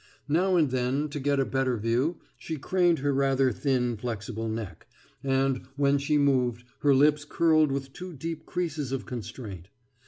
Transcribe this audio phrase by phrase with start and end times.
[0.27, 4.87] Now and then, to get a better view, she craned her rather thin, flexible neck,
[5.23, 9.69] and, when she moved, her lips curled with two deep creases of constraint.